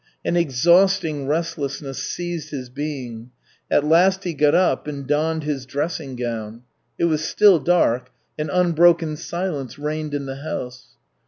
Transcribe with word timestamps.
An 0.25 0.35
exhausting 0.35 1.27
restlessness 1.27 1.99
seized 2.01 2.49
his 2.49 2.69
being. 2.71 3.29
At 3.69 3.83
last 3.83 4.23
he 4.23 4.33
got 4.33 4.55
up 4.55 4.87
and 4.87 5.05
donned 5.05 5.43
his 5.43 5.63
dressing 5.67 6.15
gown. 6.15 6.63
It 6.97 7.05
was 7.05 7.23
still 7.23 7.59
dark, 7.59 8.09
and 8.35 8.49
unbroken 8.51 9.15
silence 9.15 9.77
reigned 9.77 10.15
in 10.15 10.25
the 10.25 10.37
house. 10.37 10.97